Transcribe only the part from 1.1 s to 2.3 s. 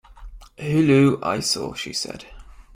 eyesore," she said.